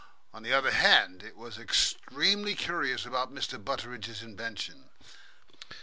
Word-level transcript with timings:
On 0.33 0.41
the 0.41 0.51
other 0.51 0.71
hand 0.71 1.21
it 1.21 1.37
was 1.37 1.59
extremely 1.59 2.55
curious 2.55 3.05
about 3.05 3.31
Mr. 3.31 3.63
Butteridge's 3.63 4.23
invention. 4.23 4.89